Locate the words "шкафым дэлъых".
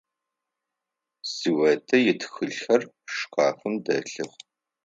3.15-4.33